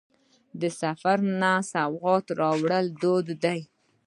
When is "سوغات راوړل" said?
1.71-2.85